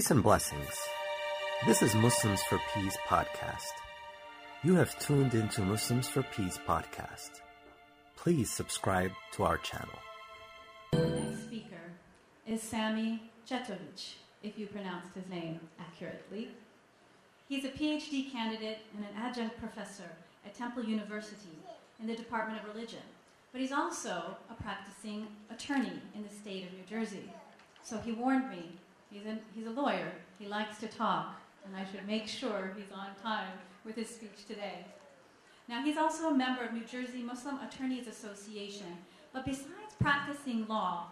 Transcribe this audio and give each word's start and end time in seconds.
Peace 0.00 0.10
and 0.10 0.22
blessings. 0.22 0.80
This 1.66 1.82
is 1.82 1.94
Muslims 1.94 2.42
for 2.44 2.58
Peace 2.74 2.96
podcast. 3.06 3.74
You 4.64 4.74
have 4.76 4.98
tuned 4.98 5.34
into 5.34 5.60
Muslims 5.60 6.08
for 6.08 6.22
Peace 6.22 6.58
podcast. 6.66 7.42
Please 8.16 8.50
subscribe 8.50 9.12
to 9.32 9.42
our 9.42 9.58
channel. 9.58 9.98
The 10.92 11.06
next 11.06 11.44
speaker 11.44 11.92
is 12.46 12.62
Sami 12.62 13.24
Catovic, 13.46 14.14
if 14.42 14.58
you 14.58 14.68
pronounced 14.68 15.14
his 15.14 15.28
name 15.28 15.60
accurately. 15.78 16.48
He's 17.50 17.66
a 17.66 17.68
PhD 17.68 18.32
candidate 18.32 18.78
and 18.96 19.04
an 19.04 19.22
adjunct 19.22 19.58
professor 19.58 20.10
at 20.46 20.54
Temple 20.54 20.82
University 20.82 21.58
in 22.00 22.06
the 22.06 22.16
Department 22.16 22.58
of 22.58 22.74
Religion, 22.74 23.04
but 23.52 23.60
he's 23.60 23.70
also 23.70 24.34
a 24.50 24.62
practicing 24.62 25.26
attorney 25.50 26.00
in 26.14 26.22
the 26.22 26.30
state 26.30 26.68
of 26.68 26.72
New 26.72 26.84
Jersey. 26.88 27.30
So 27.82 27.98
he 27.98 28.12
warned 28.12 28.48
me, 28.48 28.70
he's 29.10 29.26
a, 29.26 29.38
he's 29.54 29.66
a 29.66 29.70
lawyer, 29.70 30.12
he 30.38 30.46
likes 30.46 30.78
to 30.78 30.86
talk, 30.86 31.40
and 31.64 31.76
I 31.76 31.84
should 31.90 32.06
make 32.06 32.26
sure 32.26 32.72
he's 32.76 32.92
on 32.94 33.08
time 33.22 33.52
with 33.84 33.96
his 33.96 34.08
speech 34.08 34.46
today. 34.46 34.84
Now, 35.68 35.84
he's 35.84 35.96
also 35.96 36.28
a 36.28 36.34
member 36.34 36.64
of 36.64 36.72
New 36.72 36.84
Jersey 36.84 37.22
Muslim 37.22 37.58
Attorneys 37.58 38.06
Association, 38.06 38.98
but 39.32 39.44
besides 39.44 39.94
practicing 40.00 40.66
law 40.66 41.06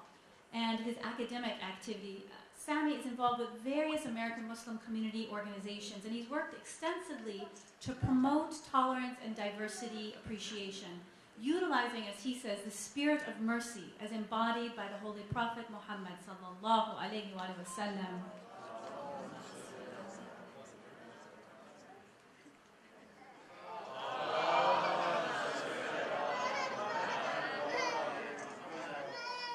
and 0.52 0.80
his 0.80 0.96
academic 1.04 1.54
activity, 1.62 2.24
uh, 2.26 2.34
Sami 2.58 2.92
is 2.92 3.06
involved 3.06 3.40
with 3.40 3.50
various 3.62 4.06
American 4.06 4.48
Muslim 4.48 4.78
community 4.78 5.28
organizations, 5.30 6.04
and 6.04 6.12
he's 6.12 6.28
worked 6.28 6.54
extensively 6.54 7.46
to 7.80 7.92
promote 7.92 8.54
tolerance 8.70 9.16
and 9.24 9.36
diversity 9.36 10.14
appreciation, 10.22 11.00
utilizing, 11.40 12.04
as 12.08 12.22
he 12.22 12.34
says, 12.38 12.58
the 12.64 12.70
spirit 12.70 13.22
of 13.28 13.40
mercy 13.40 13.92
as 14.00 14.10
embodied 14.12 14.76
by 14.76 14.86
the 14.88 14.98
Holy 14.98 15.22
Prophet 15.32 15.66
Muhammad 15.70 16.14
sallallahu 16.26 16.96
alaihi 16.98 17.32
wasallam. 17.34 18.22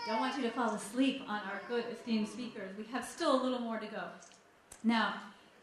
Don't 0.06 0.20
want 0.20 0.36
you 0.36 0.44
to 0.44 0.52
fall 0.52 0.76
asleep 0.76 1.22
on 1.30 1.40
our 1.40 1.62
good 1.70 1.86
esteemed 1.92 2.28
speakers. 2.28 2.78
We 2.78 2.84
have 2.92 3.06
still 3.06 3.42
a 3.42 3.42
little 3.42 3.60
more 3.60 3.80
to 3.80 3.88
go. 3.88 4.04
Now, 4.84 5.16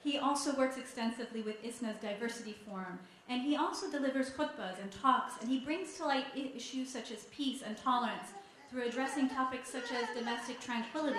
he 0.02 0.18
also 0.18 0.54
works 0.56 0.78
extensively 0.78 1.42
with 1.42 1.62
ISNA's 1.64 1.96
Diversity 2.00 2.56
Forum, 2.66 2.98
and 3.28 3.42
he 3.42 3.56
also 3.56 3.90
delivers 3.90 4.30
khutbas 4.30 4.80
and 4.80 4.90
talks, 4.90 5.34
and 5.40 5.50
he 5.50 5.60
brings 5.60 5.96
to 5.96 6.06
light 6.06 6.26
issues 6.34 6.88
such 6.88 7.10
as 7.10 7.24
peace 7.24 7.62
and 7.62 7.76
tolerance 7.76 8.28
through 8.70 8.84
addressing 8.84 9.28
topics 9.28 9.70
such 9.70 9.92
as 9.92 10.16
domestic 10.16 10.60
tranquility. 10.60 11.18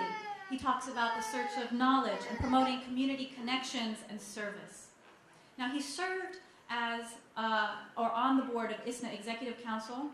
He 0.50 0.58
talks 0.58 0.88
about 0.88 1.16
the 1.16 1.22
search 1.22 1.64
of 1.64 1.72
knowledge 1.72 2.20
and 2.28 2.38
promoting 2.38 2.80
community 2.82 3.32
connections 3.36 3.98
and 4.10 4.20
service. 4.20 4.88
Now, 5.58 5.70
he 5.70 5.80
served 5.80 6.38
as 6.68 7.04
uh, 7.36 7.76
or 7.96 8.10
on 8.10 8.36
the 8.36 8.42
board 8.42 8.70
of 8.70 8.78
ISNA 8.86 9.12
Executive 9.12 9.62
Council, 9.62 10.06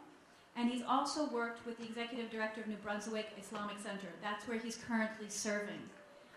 and 0.57 0.69
he's 0.69 0.83
also 0.83 1.29
worked 1.31 1.65
with 1.65 1.79
the 1.79 1.85
executive 1.85 2.31
director 2.31 2.61
of 2.61 2.67
New 2.67 2.77
Brunswick 2.77 3.29
Islamic 3.41 3.79
Center. 3.79 4.09
That's 4.23 4.47
where 4.47 4.59
he's 4.59 4.77
currently 4.77 5.29
serving. 5.29 5.81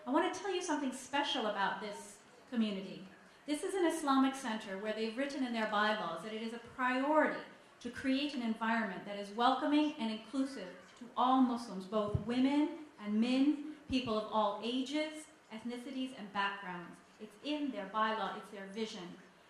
I 0.06 0.10
want 0.10 0.32
to 0.32 0.40
tell 0.40 0.54
you 0.54 0.62
something 0.62 0.92
special 0.92 1.46
about 1.46 1.80
this 1.80 2.11
community. 2.52 3.02
This 3.46 3.62
is 3.62 3.72
an 3.72 3.86
Islamic 3.86 4.34
center 4.34 4.76
where 4.80 4.92
they've 4.92 5.16
written 5.16 5.44
in 5.44 5.54
their 5.54 5.68
bylaws 5.72 6.22
that 6.22 6.34
it 6.34 6.42
is 6.42 6.52
a 6.52 6.60
priority 6.76 7.40
to 7.80 7.88
create 7.88 8.34
an 8.34 8.42
environment 8.42 9.06
that 9.06 9.18
is 9.18 9.34
welcoming 9.34 9.94
and 9.98 10.10
inclusive 10.10 10.68
to 10.98 11.06
all 11.16 11.40
Muslims, 11.40 11.86
both 11.86 12.14
women 12.26 12.68
and 13.04 13.18
men, 13.18 13.56
people 13.88 14.18
of 14.18 14.24
all 14.30 14.60
ages, 14.62 15.24
ethnicities, 15.52 16.10
and 16.18 16.30
backgrounds. 16.34 16.98
It's 17.20 17.34
in 17.42 17.70
their 17.70 17.90
bylaw, 17.92 18.36
it's 18.36 18.52
their 18.52 18.66
vision. 18.74 19.08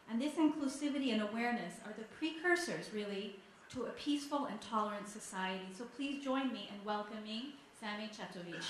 And 0.08 0.23
this 0.23 0.34
inclusivity 0.34 1.12
and 1.12 1.23
awareness 1.23 1.75
are 1.84 1.95
the 1.98 2.05
precursors, 2.17 2.86
really, 2.95 3.36
to 3.70 3.86
a 3.86 3.91
peaceful 3.91 4.46
and 4.46 4.61
tolerant 4.61 5.08
society. 5.08 5.67
So 5.77 5.85
please 5.96 6.23
join 6.23 6.52
me 6.52 6.70
in 6.73 6.85
welcoming 6.85 7.55
Sami 7.80 8.08
Catovic. 8.08 8.62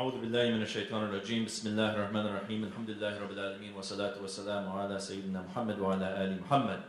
أعوذ 0.00 0.20
بالله 0.20 0.50
من 0.50 0.62
الشيطان 0.62 1.02
الرجيم 1.04 1.44
بسم 1.44 1.68
الله 1.68 1.94
الرحمن 1.94 2.26
الرحيم 2.26 2.64
الحمد 2.64 2.90
لله 2.90 3.20
رب 3.20 3.30
العالمين 3.30 3.72
والصلاة 3.74 4.14
والسلام 4.22 4.68
على 4.72 4.98
سيدنا 4.98 5.42
محمد 5.42 5.78
وعلى 5.78 6.24
آل 6.24 6.40
محمد 6.42 6.80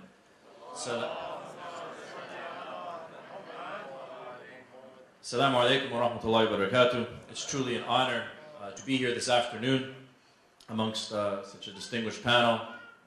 Assalamu 5.24 5.58
alaikum 5.60 5.92
wa 5.92 6.08
rahmatullahi 6.08 6.52
wa 6.52 6.58
barakatuh. 6.58 7.08
It's 7.30 7.46
truly 7.46 7.76
an 7.76 7.84
honor 7.84 8.24
uh, 8.62 8.72
to 8.72 8.86
be 8.86 8.96
here 8.98 9.14
this 9.14 9.30
afternoon 9.30 9.96
amongst 10.70 11.12
uh, 11.12 11.44
such 11.46 11.68
a 11.68 11.72
distinguished 11.72 12.24
panel, 12.24 12.62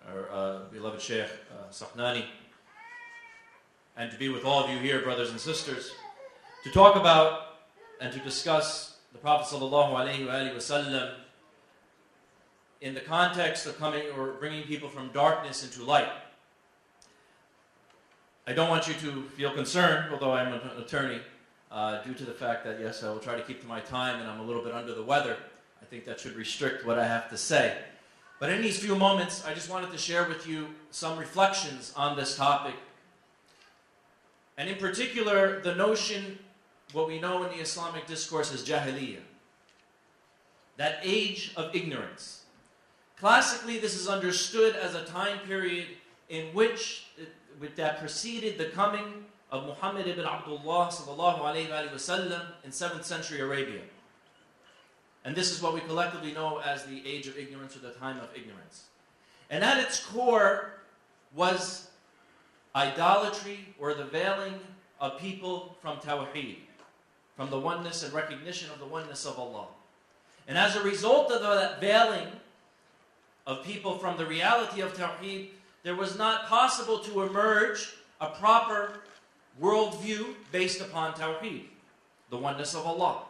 our 0.08 0.28
uh, 0.30 0.58
beloved 0.72 1.00
Sheikh 1.00 1.24
uh, 1.24 1.70
Sahnani, 1.70 2.24
and 3.96 4.10
to 4.10 4.18
be 4.18 4.28
with 4.28 4.44
all 4.44 4.64
of 4.64 4.70
you 4.70 4.78
here, 4.78 5.00
brothers 5.00 5.30
and 5.30 5.40
sisters, 5.40 5.92
to 6.64 6.70
talk 6.70 6.96
about 6.96 7.56
and 8.00 8.12
to 8.12 8.18
discuss 8.18 8.93
the 9.15 9.21
Prophet 9.21 9.57
wasallam 9.57 11.13
in 12.81 12.93
the 12.93 12.99
context 12.99 13.65
of 13.65 13.79
coming 13.79 14.03
or 14.17 14.33
bringing 14.33 14.63
people 14.63 14.89
from 14.89 15.07
darkness 15.13 15.63
into 15.63 15.85
light. 15.85 16.09
I 18.45 18.51
don't 18.51 18.69
want 18.69 18.89
you 18.89 18.93
to 18.95 19.23
feel 19.29 19.51
concerned, 19.51 20.11
although 20.11 20.33
I'm 20.33 20.53
an 20.53 20.61
attorney, 20.77 21.21
uh, 21.71 22.03
due 22.03 22.13
to 22.13 22.25
the 22.25 22.33
fact 22.33 22.65
that 22.65 22.77
yes, 22.81 23.03
I 23.03 23.09
will 23.09 23.19
try 23.19 23.35
to 23.35 23.41
keep 23.41 23.61
to 23.61 23.67
my 23.67 23.79
time, 23.79 24.19
and 24.19 24.29
I'm 24.29 24.41
a 24.41 24.43
little 24.43 24.61
bit 24.61 24.73
under 24.73 24.93
the 24.93 25.03
weather. 25.03 25.37
I 25.81 25.85
think 25.85 26.03
that 26.05 26.19
should 26.19 26.35
restrict 26.35 26.85
what 26.85 26.99
I 26.99 27.07
have 27.07 27.29
to 27.29 27.37
say. 27.37 27.77
But 28.41 28.49
in 28.49 28.61
these 28.61 28.77
few 28.77 28.97
moments, 28.97 29.45
I 29.45 29.53
just 29.53 29.69
wanted 29.69 29.91
to 29.93 29.97
share 29.97 30.27
with 30.27 30.45
you 30.45 30.67
some 30.91 31.17
reflections 31.17 31.93
on 31.95 32.17
this 32.17 32.35
topic. 32.35 32.75
And 34.57 34.69
in 34.69 34.75
particular, 34.75 35.61
the 35.61 35.73
notion, 35.73 36.37
what 36.93 37.07
we 37.07 37.19
know 37.19 37.43
in 37.43 37.49
the 37.49 37.61
Islamic 37.61 38.07
discourse 38.07 38.53
as 38.53 38.63
Jahiliyyah, 38.67 39.19
that 40.77 40.99
age 41.03 41.53
of 41.55 41.75
ignorance. 41.75 42.43
Classically, 43.19 43.79
this 43.79 43.95
is 43.95 44.07
understood 44.07 44.75
as 44.75 44.93
a 44.93 45.05
time 45.05 45.39
period 45.39 45.87
in 46.29 46.53
which 46.53 47.07
that 47.75 47.99
preceded 47.99 48.57
the 48.57 48.65
coming 48.65 49.25
of 49.51 49.65
Muhammad 49.65 50.07
ibn 50.07 50.25
Abdullah 50.25 50.89
sallallahu 50.91 51.39
alayhi 51.39 51.69
wa 51.69 52.39
in 52.63 52.71
7th 52.71 53.03
century 53.03 53.39
Arabia. 53.39 53.81
And 55.23 55.35
this 55.35 55.51
is 55.51 55.61
what 55.61 55.73
we 55.73 55.79
collectively 55.81 56.33
know 56.33 56.59
as 56.59 56.83
the 56.85 57.01
age 57.07 57.27
of 57.27 57.37
ignorance 57.37 57.75
or 57.75 57.79
the 57.79 57.91
time 57.91 58.17
of 58.19 58.29
ignorance. 58.35 58.85
And 59.49 59.63
at 59.63 59.77
its 59.77 60.03
core 60.03 60.73
was 61.33 61.87
idolatry 62.75 63.73
or 63.79 63.93
the 63.93 64.05
veiling 64.05 64.59
of 64.99 65.17
people 65.19 65.77
from 65.81 65.97
Tawheed, 65.97 66.57
from 67.35 67.49
the 67.49 67.59
oneness 67.59 68.03
and 68.03 68.13
recognition 68.13 68.69
of 68.71 68.79
the 68.79 68.85
oneness 68.85 69.25
of 69.25 69.37
Allah. 69.37 69.67
And 70.47 70.57
as 70.57 70.75
a 70.75 70.83
result 70.83 71.31
of 71.31 71.41
that 71.41 71.81
veiling 71.81 72.27
of 73.47 73.63
people 73.63 73.97
from 73.97 74.17
the 74.17 74.25
reality 74.25 74.81
of 74.81 74.95
Tawheed, 74.95 75.49
there 75.83 75.95
was 75.95 76.17
not 76.17 76.47
possible 76.47 76.99
to 76.99 77.23
emerge 77.23 77.95
a 78.21 78.27
proper 78.27 79.01
worldview 79.61 80.33
based 80.51 80.81
upon 80.81 81.13
Tawheed, 81.13 81.65
the 82.29 82.37
oneness 82.37 82.73
of 82.73 82.85
Allah. 82.85 83.23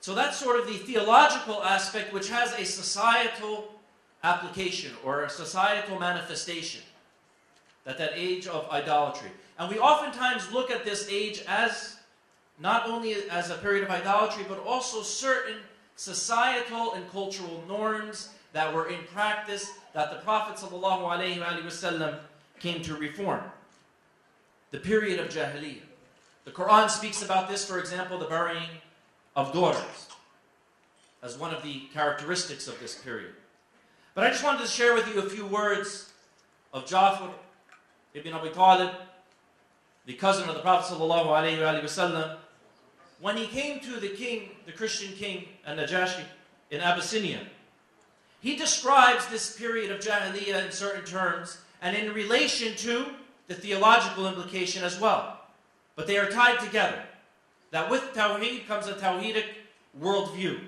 So 0.00 0.14
that's 0.14 0.38
sort 0.38 0.60
of 0.60 0.66
the 0.66 0.74
theological 0.74 1.62
aspect 1.62 2.12
which 2.12 2.30
has 2.30 2.52
a 2.54 2.64
societal 2.64 3.74
application 4.22 4.92
or 5.04 5.24
a 5.24 5.30
societal 5.30 5.98
manifestation. 5.98 6.82
That 7.84 7.98
that 7.98 8.12
age 8.14 8.46
of 8.46 8.68
idolatry. 8.70 9.30
And 9.58 9.70
we 9.70 9.78
oftentimes 9.78 10.52
look 10.52 10.70
at 10.70 10.84
this 10.84 11.08
age 11.10 11.42
as 11.48 11.97
not 12.60 12.88
only 12.88 13.14
as 13.30 13.50
a 13.50 13.54
period 13.56 13.84
of 13.84 13.90
idolatry, 13.90 14.44
but 14.48 14.58
also 14.64 15.02
certain 15.02 15.56
societal 15.96 16.94
and 16.94 17.08
cultural 17.10 17.62
norms 17.68 18.30
that 18.52 18.72
were 18.72 18.88
in 18.88 18.98
practice 19.12 19.70
that 19.94 20.10
the 20.10 20.18
Prophet 20.18 20.56
ﷺ 20.56 22.18
came 22.60 22.82
to 22.82 22.94
reform. 22.94 23.42
The 24.70 24.78
period 24.78 25.20
of 25.20 25.28
Jahiliyyah. 25.28 25.82
The 26.44 26.50
Quran 26.50 26.88
speaks 26.88 27.22
about 27.22 27.48
this, 27.48 27.64
for 27.64 27.78
example, 27.78 28.18
the 28.18 28.26
burying 28.26 28.68
of 29.36 29.52
daughters 29.52 30.08
as 31.22 31.36
one 31.36 31.52
of 31.52 31.62
the 31.62 31.82
characteristics 31.92 32.68
of 32.68 32.78
this 32.80 32.94
period. 32.94 33.32
But 34.14 34.24
I 34.24 34.30
just 34.30 34.44
wanted 34.44 34.62
to 34.62 34.66
share 34.66 34.94
with 34.94 35.06
you 35.12 35.20
a 35.20 35.28
few 35.28 35.46
words 35.46 36.12
of 36.72 36.86
Jafar 36.86 37.30
ibn 38.14 38.32
Abi 38.32 38.50
Talib, 38.50 38.90
the 40.06 40.14
cousin 40.14 40.48
of 40.48 40.54
the 40.54 40.62
Prophet 40.62 40.94
ﷺ, 40.94 42.36
when 43.20 43.36
he 43.36 43.46
came 43.46 43.80
to 43.80 44.00
the 44.00 44.08
king, 44.08 44.50
the 44.66 44.72
Christian 44.72 45.12
king, 45.14 45.48
and 45.66 45.80
Najashi 45.80 46.24
in 46.70 46.80
Abyssinia. 46.80 47.40
He 48.40 48.56
describes 48.56 49.26
this 49.26 49.56
period 49.56 49.90
of 49.90 50.00
Jahiliyyah 50.00 50.66
in 50.66 50.72
certain 50.72 51.04
terms 51.04 51.58
and 51.82 51.96
in 51.96 52.12
relation 52.12 52.76
to 52.76 53.06
the 53.48 53.54
theological 53.54 54.26
implication 54.26 54.84
as 54.84 55.00
well. 55.00 55.38
but 55.98 56.06
they 56.06 56.16
are 56.16 56.30
tied 56.30 56.60
together. 56.60 57.02
That 57.72 57.90
with 57.90 58.14
Tawheed 58.14 58.68
comes 58.68 58.86
a 58.86 58.92
Tawheedic 58.92 59.46
worldview. 60.00 60.60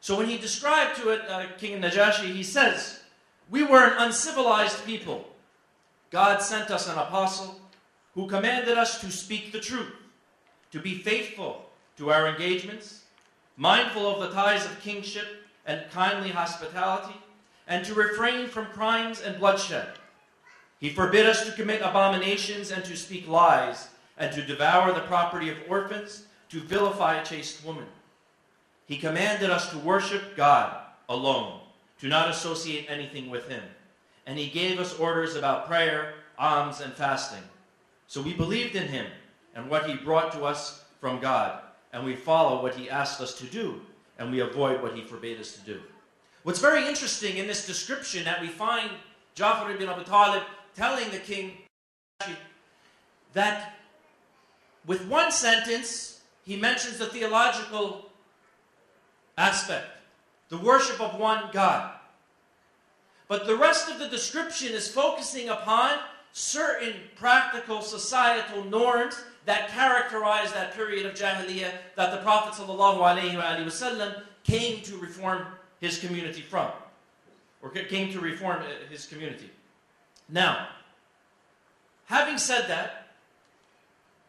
So 0.00 0.16
when 0.16 0.28
he 0.28 0.38
described 0.38 0.96
to 0.98 1.08
it 1.08 1.28
uh, 1.28 1.46
King 1.58 1.82
Najashi, 1.82 2.32
he 2.32 2.44
says, 2.44 3.00
We 3.50 3.64
were 3.64 3.84
an 3.84 3.94
uncivilized 3.98 4.86
people. 4.86 5.28
God 6.12 6.40
sent 6.40 6.70
us 6.70 6.88
an 6.88 6.98
apostle 6.98 7.60
who 8.14 8.28
commanded 8.28 8.78
us 8.78 9.00
to 9.00 9.10
speak 9.10 9.50
the 9.50 9.58
truth, 9.58 9.92
to 10.72 10.78
be 10.80 10.98
faithful 10.98 11.66
to 11.96 12.10
our 12.10 12.28
engagements, 12.28 13.04
mindful 13.56 14.08
of 14.08 14.20
the 14.20 14.34
ties 14.34 14.64
of 14.64 14.80
kingship 14.80 15.26
and 15.66 15.90
kindly 15.90 16.30
hospitality, 16.30 17.14
and 17.68 17.84
to 17.84 17.94
refrain 17.94 18.48
from 18.48 18.66
crimes 18.66 19.20
and 19.20 19.38
bloodshed. 19.38 19.88
He 20.80 20.90
forbid 20.90 21.26
us 21.26 21.44
to 21.44 21.52
commit 21.52 21.82
abominations 21.82 22.70
and 22.70 22.84
to 22.84 22.96
speak 22.96 23.28
lies, 23.28 23.88
and 24.16 24.32
to 24.32 24.44
devour 24.44 24.92
the 24.92 25.00
property 25.00 25.50
of 25.50 25.58
orphans, 25.68 26.24
to 26.48 26.60
vilify 26.60 27.16
a 27.16 27.24
chaste 27.24 27.64
woman. 27.64 27.86
He 28.86 28.96
commanded 28.96 29.50
us 29.50 29.70
to 29.70 29.78
worship 29.78 30.36
God 30.36 30.74
alone, 31.08 31.60
to 32.00 32.08
not 32.08 32.28
associate 32.28 32.86
anything 32.88 33.30
with 33.30 33.48
Him. 33.48 33.62
And 34.26 34.38
He 34.38 34.48
gave 34.48 34.80
us 34.80 34.98
orders 34.98 35.36
about 35.36 35.66
prayer, 35.66 36.14
alms, 36.38 36.80
and 36.80 36.92
fasting. 36.92 37.42
So 38.08 38.20
we 38.20 38.34
believed 38.34 38.74
in 38.74 38.88
Him 38.88 39.06
and 39.60 39.68
what 39.68 39.88
He 39.88 39.94
brought 39.94 40.32
to 40.32 40.44
us 40.44 40.84
from 41.00 41.20
God, 41.20 41.60
and 41.92 42.02
we 42.02 42.16
follow 42.16 42.62
what 42.62 42.74
He 42.74 42.88
asked 42.88 43.20
us 43.20 43.34
to 43.38 43.44
do, 43.44 43.80
and 44.18 44.30
we 44.30 44.40
avoid 44.40 44.82
what 44.82 44.94
He 44.94 45.02
forbade 45.02 45.38
us 45.38 45.52
to 45.52 45.60
do. 45.60 45.80
What's 46.44 46.60
very 46.60 46.88
interesting 46.88 47.36
in 47.36 47.46
this 47.46 47.66
description 47.66 48.24
that 48.24 48.40
we 48.40 48.48
find 48.48 48.90
Ja'far 49.36 49.74
ibn 49.74 49.88
Abi 49.88 50.04
Talib 50.04 50.42
telling 50.74 51.10
the 51.10 51.18
king 51.18 51.58
that 53.34 53.74
with 54.86 55.06
one 55.06 55.30
sentence, 55.30 56.20
he 56.46 56.56
mentions 56.56 56.96
the 56.96 57.06
theological 57.06 58.10
aspect, 59.36 59.86
the 60.48 60.56
worship 60.56 61.00
of 61.00 61.20
one 61.20 61.44
God. 61.52 61.92
But 63.28 63.46
the 63.46 63.56
rest 63.56 63.90
of 63.90 63.98
the 63.98 64.08
description 64.08 64.72
is 64.72 64.88
focusing 64.88 65.50
upon 65.50 65.98
certain 66.32 66.94
practical 67.14 67.82
societal 67.82 68.64
norms 68.64 69.22
that 69.46 69.70
characterized 69.70 70.54
that 70.54 70.74
period 70.74 71.06
of 71.06 71.14
Jahiliyyah 71.14 71.72
that 71.96 72.10
the 72.10 72.18
Prophet 72.18 72.62
ﷺ 72.62 74.22
came 74.44 74.82
to 74.82 74.96
reform 74.96 75.46
his 75.80 75.98
community 75.98 76.42
from, 76.42 76.70
or 77.62 77.70
came 77.70 78.12
to 78.12 78.20
reform 78.20 78.62
uh, 78.62 78.90
his 78.90 79.06
community. 79.06 79.50
Now, 80.28 80.68
having 82.06 82.38
said 82.38 82.68
that, 82.68 83.08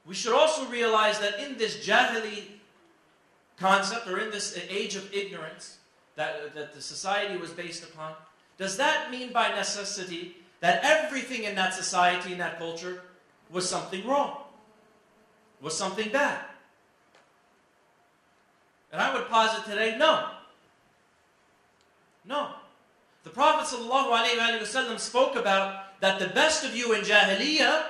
we 0.06 0.16
should 0.16 0.34
also 0.34 0.66
realize 0.68 1.20
that 1.20 1.40
in 1.40 1.58
this 1.58 1.86
Jahili 1.86 2.44
concept, 3.60 4.08
or 4.08 4.20
in 4.20 4.32
this 4.32 4.58
uh, 4.58 4.62
age 4.70 4.96
of 4.96 5.14
ignorance 5.14 5.78
that, 6.16 6.36
uh, 6.36 6.56
that 6.56 6.74
the 6.74 6.82
society 6.82 7.38
was 7.38 7.52
based 7.52 7.84
upon, 7.84 8.14
does 8.58 8.78
that 8.78 9.12
mean 9.12 9.32
by 9.32 9.50
necessity 9.50 10.38
that 10.62 10.84
everything 10.84 11.44
in 11.44 11.56
that 11.56 11.74
society, 11.74 12.32
in 12.32 12.38
that 12.38 12.58
culture, 12.58 13.02
was 13.50 13.68
something 13.68 14.06
wrong? 14.08 14.38
Was 15.62 15.78
something 15.78 16.10
bad? 16.10 16.40
And 18.92 19.02
I 19.02 19.14
would 19.14 19.28
posit 19.28 19.66
today, 19.66 19.96
no. 19.98 20.30
No. 22.26 22.50
The 23.24 23.30
Prophet 23.30 23.74
ﷺ 23.76 25.00
spoke 25.00 25.36
about 25.36 26.00
that 26.02 26.20
the 26.20 26.28
best 26.28 26.66
of 26.66 26.76
you 26.76 26.94
in 26.94 27.02
Jahiliyyah 27.02 27.84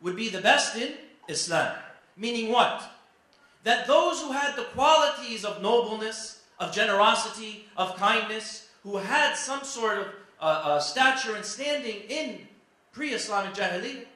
would 0.00 0.16
be 0.16 0.28
the 0.28 0.40
best 0.40 0.76
in 0.76 0.94
Islam. 1.28 1.74
Meaning 2.16 2.52
what? 2.52 2.82
That 3.64 3.86
those 3.86 4.20
who 4.20 4.32
had 4.32 4.56
the 4.56 4.64
qualities 4.64 5.44
of 5.44 5.62
nobleness, 5.62 6.42
of 6.58 6.72
generosity, 6.72 7.66
of 7.76 7.96
kindness, 7.96 8.68
who 8.82 8.96
had 8.96 9.34
some 9.34 9.62
sort 9.62 9.98
of 9.98 10.06
uh, 10.40 10.44
uh, 10.44 10.80
stature 10.80 11.36
and 11.36 11.44
standing 11.44 12.02
in 12.08 12.46
pre-Islamic 12.92 13.54
Jahiliyyah, 13.54 14.06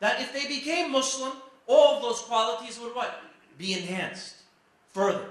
that 0.00 0.20
if 0.20 0.32
they 0.32 0.46
became 0.46 0.92
Muslim, 0.92 1.32
all 1.66 1.96
of 1.96 2.02
those 2.02 2.20
qualities 2.20 2.78
would 2.80 2.94
what? 2.94 3.22
Be 3.58 3.74
enhanced 3.74 4.36
further. 4.92 5.26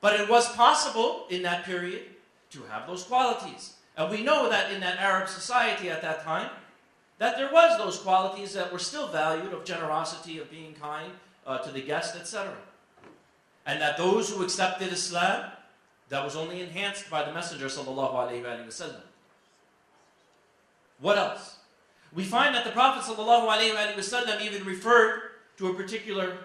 But 0.00 0.20
it 0.20 0.28
was 0.28 0.52
possible 0.54 1.26
in 1.30 1.42
that 1.42 1.64
period 1.64 2.02
to 2.50 2.62
have 2.70 2.86
those 2.86 3.04
qualities. 3.04 3.74
And 3.96 4.10
we 4.10 4.22
know 4.22 4.48
that 4.48 4.72
in 4.72 4.80
that 4.80 4.98
Arab 4.98 5.28
society 5.28 5.90
at 5.90 6.02
that 6.02 6.22
time, 6.22 6.50
that 7.18 7.36
there 7.36 7.50
was 7.50 7.78
those 7.78 7.98
qualities 7.98 8.52
that 8.52 8.72
were 8.72 8.78
still 8.78 9.08
valued 9.08 9.52
of 9.52 9.64
generosity, 9.64 10.38
of 10.38 10.50
being 10.50 10.74
kind 10.74 11.12
uh, 11.46 11.58
to 11.58 11.70
the 11.70 11.80
guest, 11.80 12.14
etc. 12.14 12.52
And 13.64 13.80
that 13.80 13.96
those 13.96 14.30
who 14.30 14.44
accepted 14.44 14.92
Islam, 14.92 15.50
that 16.08 16.22
was 16.22 16.36
only 16.36 16.60
enhanced 16.60 17.10
by 17.10 17.24
the 17.24 17.32
Messenger 17.32 17.66
sallallahu 17.66 18.14
alaihi 18.14 18.44
wasallam. 18.44 19.00
What 21.00 21.18
else? 21.18 21.56
We 22.14 22.24
find 22.24 22.54
that 22.54 22.64
the 22.64 22.70
Prophet 22.70 23.02
sallallahu 23.02 23.48
alaihi 23.48 23.94
wasallam 23.94 24.40
even 24.40 24.64
referred 24.64 25.22
to 25.56 25.68
a 25.68 25.74
particular 25.74 26.36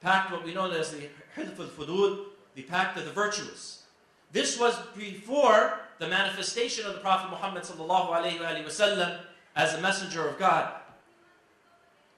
pact, 0.00 0.30
what 0.32 0.44
we 0.44 0.54
know 0.54 0.70
as 0.70 0.92
the 0.92 1.08
Hilf 1.36 1.58
al-Fudul, 1.58 2.26
the 2.54 2.62
pact 2.62 2.98
of 2.98 3.04
the 3.04 3.10
virtuous. 3.10 3.84
This 4.32 4.58
was 4.58 4.78
before 4.96 5.80
the 5.98 6.08
manifestation 6.08 6.86
of 6.86 6.94
the 6.94 7.00
Prophet 7.00 7.30
Muhammad 7.30 7.62
wasallam 7.64 9.18
as 9.56 9.74
a 9.74 9.80
messenger 9.80 10.26
of 10.26 10.38
God. 10.38 10.72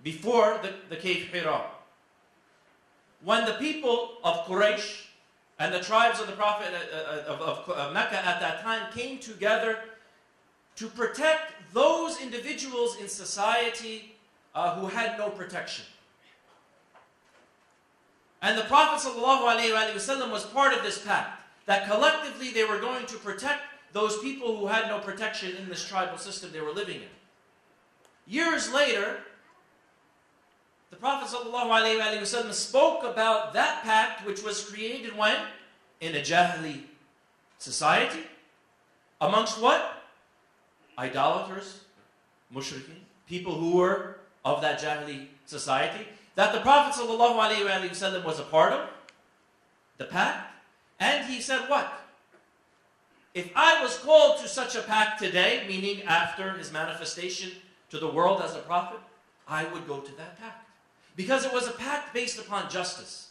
Before 0.03 0.59
the, 0.63 0.75
the 0.89 0.97
cave 0.97 1.29
Hira. 1.33 1.65
When 3.25 3.45
the 3.45 3.55
people 3.55 4.19
of 4.25 4.47
Quraysh 4.47 5.07
and 5.59 5.73
the 5.73 5.81
tribes 5.81 6.21
of 6.21 6.27
the 6.27 6.33
Prophet 6.33 6.69
uh, 6.73 6.97
uh, 6.97 7.33
of, 7.33 7.41
of, 7.41 7.69
of 7.69 7.93
Mecca 7.93 8.17
at 8.27 8.41
that 8.41 8.63
time 8.63 8.93
came 8.93 9.19
together 9.19 9.79
to 10.77 10.89
protect 10.89 11.53
those 11.73 12.21
individuals 12.21 12.99
in 13.01 13.09
society 13.09 14.17
uh, 14.55 14.75
who 14.75 14.87
had 14.87 15.19
no 15.19 15.31
protection. 15.31 15.85
And 18.43 18.59
the 18.59 18.65
Prophet 18.65 19.09
ﷺ 19.09 20.31
was 20.33 20.45
part 20.47 20.75
of 20.75 20.83
this 20.83 20.99
pact 20.99 21.41
that 21.67 21.89
collectively 21.89 22.51
they 22.51 22.65
were 22.65 22.81
going 22.81 23.07
to 23.07 23.17
protect 23.19 23.63
those 23.93 24.19
people 24.19 24.57
who 24.57 24.67
had 24.67 24.89
no 24.89 24.99
protection 24.99 25.55
in 25.57 25.69
this 25.69 25.87
tribal 25.87 26.19
system 26.19 26.51
they 26.53 26.61
were 26.61 26.73
living 26.73 26.97
in. 26.97 27.09
Years 28.27 28.73
later, 28.73 29.19
the 30.91 30.97
Prophet 30.97 31.35
ﷺ 31.35 32.53
spoke 32.53 33.05
about 33.05 33.53
that 33.53 33.85
pact 33.85 34.27
which 34.27 34.43
was 34.43 34.69
created 34.69 35.17
when? 35.17 35.37
In 36.01 36.17
a 36.17 36.21
Jahili 36.21 36.81
society. 37.59 38.25
Amongst 39.21 39.61
what? 39.61 40.03
Idolaters, 40.99 41.85
mushrikeen, 42.53 43.03
people 43.29 43.55
who 43.55 43.77
were 43.77 44.17
of 44.45 44.61
that 44.63 44.81
Jahili 44.81 45.29
society. 45.47 46.09
That 46.35 46.53
the 46.53 46.61
Prophet 46.61 46.99
ﷺ 46.99 48.25
was 48.25 48.39
a 48.39 48.45
part 48.45 48.73
of, 48.73 48.89
the 49.99 50.05
pact. 50.05 50.55
And 50.99 51.27
he 51.27 51.41
said 51.41 51.69
what? 51.69 52.01
If 53.35 53.51
I 53.57 53.83
was 53.83 53.99
called 53.99 54.41
to 54.41 54.49
such 54.49 54.75
a 54.77 54.83
pact 54.83 55.19
today, 55.19 55.65
meaning 55.67 56.03
after 56.03 56.53
his 56.53 56.73
manifestation 56.73 57.51
to 57.91 57.99
the 57.99 58.09
world 58.09 58.43
as 58.43 58.55
a 58.55 58.61
prophet, 58.61 59.01
I 59.49 59.65
would 59.65 59.87
go 59.87 60.01
to 60.01 60.17
that 60.17 60.39
pact. 60.39 60.69
Because 61.17 61.45
it 61.45 61.53
was 61.53 61.67
a 61.67 61.73
pact 61.73 62.15
based 62.15 62.39
upon 62.39 62.71
justice. 62.71 63.31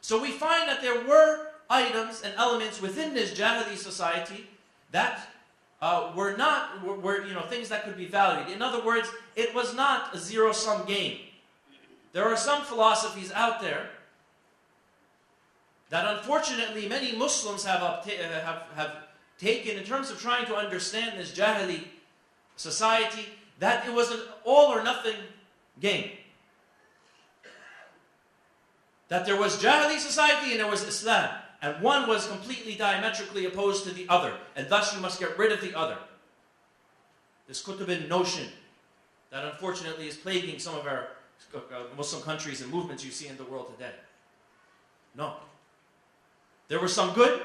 So 0.00 0.20
we 0.20 0.30
find 0.30 0.68
that 0.68 0.82
there 0.82 1.04
were 1.06 1.48
items 1.70 2.22
and 2.22 2.34
elements 2.36 2.82
within 2.82 3.14
this 3.14 3.32
Jahili 3.32 3.76
society 3.76 4.46
that 4.90 5.28
uh, 5.80 6.12
were 6.14 6.36
not, 6.36 6.84
were, 6.84 6.96
were, 6.96 7.26
you 7.26 7.34
know, 7.34 7.42
things 7.42 7.68
that 7.68 7.84
could 7.84 7.96
be 7.96 8.06
valued. 8.06 8.48
In 8.54 8.62
other 8.62 8.84
words, 8.84 9.08
it 9.36 9.54
was 9.54 9.74
not 9.74 10.14
a 10.14 10.18
zero-sum 10.18 10.86
game. 10.86 11.18
There 12.12 12.24
are 12.24 12.36
some 12.36 12.62
philosophies 12.62 13.32
out 13.32 13.60
there 13.60 13.88
that 15.88 16.16
unfortunately 16.16 16.88
many 16.88 17.16
Muslims 17.16 17.64
have, 17.64 17.82
uh, 17.82 18.02
have, 18.02 18.62
have 18.76 18.96
taken 19.38 19.76
in 19.76 19.84
terms 19.84 20.10
of 20.10 20.20
trying 20.20 20.46
to 20.46 20.54
understand 20.56 21.18
this 21.18 21.32
Jahili 21.32 21.84
society, 22.56 23.26
that 23.58 23.86
it 23.86 23.92
was 23.92 24.10
an 24.10 24.20
all 24.44 24.72
or 24.72 24.82
nothing 24.82 25.16
game. 25.80 26.10
That 29.08 29.26
there 29.26 29.36
was 29.36 29.62
Jahili 29.62 29.98
society 29.98 30.52
and 30.52 30.60
there 30.60 30.70
was 30.70 30.82
Islam. 30.82 31.30
And 31.60 31.80
one 31.80 32.08
was 32.08 32.26
completely 32.26 32.74
diametrically 32.74 33.46
opposed 33.46 33.84
to 33.84 33.90
the 33.90 34.08
other. 34.08 34.32
And 34.56 34.68
thus 34.68 34.94
you 34.94 35.00
must 35.00 35.20
get 35.20 35.38
rid 35.38 35.52
of 35.52 35.60
the 35.60 35.76
other. 35.78 35.98
This 37.46 37.62
Qutbian 37.62 38.08
notion 38.08 38.48
that 39.30 39.44
unfortunately 39.44 40.08
is 40.08 40.16
plaguing 40.16 40.58
some 40.58 40.74
of 40.74 40.86
our 40.86 41.08
Uh, 41.54 41.58
Muslim 41.96 42.22
countries 42.22 42.60
and 42.62 42.72
movements 42.72 43.04
you 43.04 43.10
see 43.10 43.28
in 43.28 43.36
the 43.36 43.44
world 43.44 43.72
today. 43.76 43.92
No. 45.14 45.34
There 46.68 46.80
was 46.80 46.92
some 46.92 47.12
good, 47.12 47.42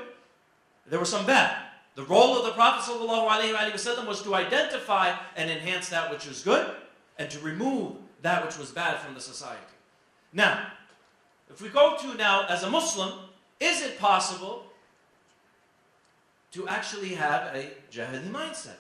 there 0.89 1.00
was 1.00 1.10
some 1.10 1.25
bad. 1.25 1.63
The 1.96 2.04
role 2.04 2.38
of 2.38 2.46
the 2.46 2.51
Prophet 2.51 2.89
ﷺ 2.89 4.08
was 4.08 4.22
to 4.22 4.36
identify 4.36 5.16
and 5.36 5.50
enhance 5.50 5.89
that 5.89 6.12
which 6.12 6.27
was 6.27 6.44
good 6.44 6.72
and 7.18 7.30
to 7.32 7.39
remove 7.39 7.96
that 8.22 8.46
which 8.46 8.58
was 8.58 8.72
bad 8.72 9.00
from 9.00 9.13
the 9.13 9.20
society. 9.20 9.62
Now, 10.32 10.72
if 11.50 11.62
we 11.62 11.70
go 11.70 11.98
to 11.98 12.13
now, 12.16 12.46
as 12.48 12.63
a 12.63 12.70
Muslim, 12.70 13.12
is 13.60 13.82
it 13.82 14.00
possible 14.00 14.63
to 16.51 16.68
actually 16.68 17.16
have 17.16 17.56
a 17.56 17.72
jahili 17.92 18.30
mindset? 18.32 18.77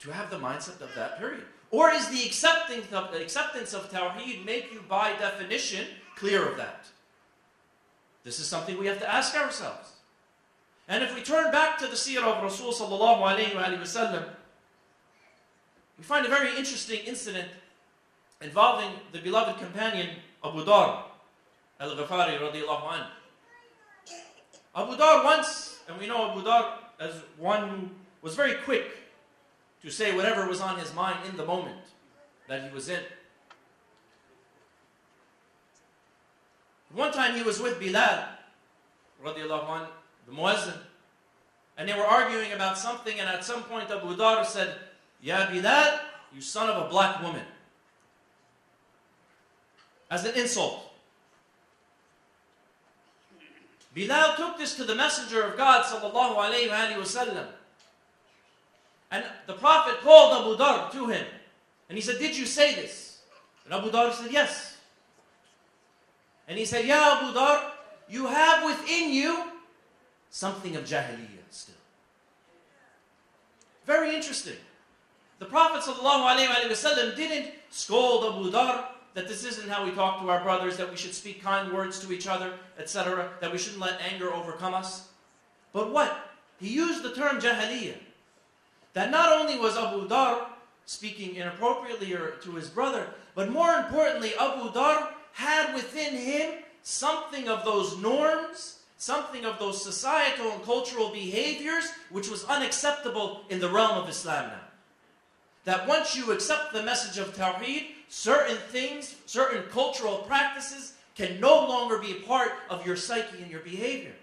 To 0.00 0.10
have 0.10 0.30
the 0.30 0.38
mindset 0.38 0.80
of 0.80 0.94
that 0.94 1.18
period? 1.18 1.44
Or 1.70 1.90
is 1.90 2.08
the 2.08 2.24
acceptance 2.24 2.92
of, 2.92 3.14
acceptance 3.14 3.74
of 3.74 3.90
Tawheed 3.90 4.44
make 4.44 4.72
you, 4.72 4.82
by 4.88 5.12
definition, 5.18 5.86
clear 6.16 6.48
of 6.48 6.56
that? 6.56 6.84
This 8.24 8.40
is 8.40 8.46
something 8.46 8.76
we 8.76 8.86
have 8.86 8.98
to 8.98 9.10
ask 9.10 9.34
ourselves. 9.36 9.92
And 10.88 11.04
if 11.04 11.14
we 11.14 11.22
turn 11.22 11.52
back 11.52 11.78
to 11.78 11.86
the 11.86 11.94
seerah 11.94 12.24
of 12.24 12.42
Rasul 12.42 12.72
sallallahu 12.72 13.22
alayhi 13.22 13.54
wa 13.54 13.62
sallam, 13.84 14.24
we 15.96 16.04
find 16.04 16.26
a 16.26 16.28
very 16.28 16.50
interesting 16.56 17.00
incident 17.06 17.48
involving 18.40 18.90
the 19.12 19.20
beloved 19.20 19.58
companion 19.60 20.08
Abu 20.44 20.64
Dar 20.64 21.04
al-Ghafari 21.78 22.38
radiallahu 22.38 22.88
anhu. 22.88 23.06
Abu 24.74 24.96
Dar 24.96 25.24
once, 25.24 25.78
and 25.88 25.98
we 25.98 26.06
know 26.06 26.32
Abu 26.32 26.42
Dar 26.42 26.78
as 26.98 27.12
one 27.38 27.68
who 27.68 27.88
was 28.22 28.34
very 28.34 28.54
quick 28.54 28.99
to 29.82 29.90
say 29.90 30.14
whatever 30.14 30.46
was 30.46 30.60
on 30.60 30.78
his 30.78 30.94
mind 30.94 31.18
in 31.28 31.36
the 31.36 31.44
moment 31.44 31.76
that 32.48 32.62
he 32.62 32.74
was 32.74 32.88
in. 32.88 33.00
One 36.92 37.12
time 37.12 37.36
he 37.36 37.42
was 37.42 37.60
with 37.60 37.78
Bilal, 37.78 38.24
radiallahu 39.24 39.80
anh, 39.80 39.86
the 40.26 40.32
muezzin, 40.32 40.76
and 41.78 41.88
they 41.88 41.94
were 41.94 42.04
arguing 42.04 42.52
about 42.52 42.76
something, 42.76 43.18
and 43.18 43.28
at 43.28 43.44
some 43.44 43.62
point 43.62 43.90
Abu 43.90 44.16
Dar 44.16 44.44
said, 44.44 44.74
Ya 45.22 45.48
Bilal, 45.50 46.00
you 46.34 46.40
son 46.40 46.68
of 46.68 46.86
a 46.86 46.88
black 46.88 47.22
woman. 47.22 47.44
As 50.10 50.24
an 50.24 50.34
insult. 50.34 50.90
Bilal 53.94 54.36
took 54.36 54.58
this 54.58 54.74
to 54.76 54.84
the 54.84 54.94
Messenger 54.94 55.42
of 55.42 55.56
God, 55.56 55.84
sallallahu 55.84 56.36
alayhi 56.36 56.68
wa 56.68 57.04
sallam. 57.04 57.46
And 59.10 59.24
the 59.46 59.54
Prophet 59.54 60.00
called 60.02 60.40
Abu 60.40 60.56
Dar 60.56 60.90
to 60.92 61.06
him. 61.06 61.26
And 61.88 61.98
he 61.98 62.02
said, 62.02 62.18
Did 62.18 62.36
you 62.36 62.46
say 62.46 62.74
this? 62.74 63.20
And 63.64 63.74
Abu 63.74 63.90
Dar 63.90 64.12
said, 64.12 64.32
Yes. 64.32 64.76
And 66.48 66.58
he 66.58 66.64
said, 66.64 66.84
Ya 66.84 67.20
Abu 67.20 67.34
Dar, 67.34 67.62
you 68.08 68.26
have 68.26 68.64
within 68.64 69.12
you 69.12 69.44
something 70.30 70.76
of 70.76 70.84
Jahiliyyah 70.84 71.46
still. 71.50 71.74
Very 73.86 74.14
interesting. 74.14 74.56
The 75.38 75.46
Prophet 75.46 75.82
ﷺ 75.82 77.16
didn't 77.16 77.52
scold 77.70 78.34
Abu 78.34 78.50
Dar 78.50 78.88
that 79.14 79.26
this 79.26 79.44
isn't 79.44 79.68
how 79.68 79.84
we 79.84 79.90
talk 79.90 80.20
to 80.20 80.30
our 80.30 80.42
brothers, 80.42 80.76
that 80.76 80.90
we 80.90 80.96
should 80.96 81.14
speak 81.14 81.42
kind 81.42 81.72
words 81.72 81.98
to 82.00 82.12
each 82.12 82.28
other, 82.28 82.52
etc., 82.78 83.30
that 83.40 83.50
we 83.50 83.58
shouldn't 83.58 83.80
let 83.80 84.00
anger 84.12 84.32
overcome 84.32 84.74
us. 84.74 85.08
But 85.72 85.92
what? 85.92 86.30
He 86.60 86.68
used 86.68 87.02
the 87.02 87.12
term 87.14 87.40
Jahiliyyah. 87.40 87.96
That 88.92 89.10
not 89.10 89.32
only 89.32 89.58
was 89.58 89.76
Abu 89.76 90.08
Dar 90.08 90.46
speaking 90.86 91.36
inappropriately 91.36 92.08
to 92.08 92.54
his 92.54 92.68
brother, 92.68 93.06
but 93.34 93.50
more 93.50 93.74
importantly, 93.74 94.32
Abu 94.38 94.72
Dar 94.72 95.10
had 95.32 95.74
within 95.74 96.14
him 96.16 96.64
something 96.82 97.48
of 97.48 97.64
those 97.64 97.96
norms, 97.98 98.80
something 98.96 99.44
of 99.44 99.58
those 99.58 99.82
societal 99.82 100.50
and 100.50 100.64
cultural 100.64 101.10
behaviors 101.10 101.90
which 102.10 102.28
was 102.28 102.44
unacceptable 102.44 103.44
in 103.48 103.60
the 103.60 103.68
realm 103.68 103.96
of 103.96 104.08
Islam 104.08 104.48
now. 104.48 104.60
That 105.64 105.86
once 105.86 106.16
you 106.16 106.32
accept 106.32 106.72
the 106.72 106.82
message 106.82 107.18
of 107.18 107.36
Tawheed, 107.36 107.86
certain 108.08 108.56
things, 108.56 109.14
certain 109.26 109.62
cultural 109.70 110.18
practices 110.18 110.94
can 111.14 111.38
no 111.38 111.54
longer 111.66 111.98
be 111.98 112.14
part 112.14 112.52
of 112.68 112.86
your 112.86 112.96
psyche 112.96 113.42
and 113.42 113.50
your 113.50 113.60
behavior. 113.60 114.14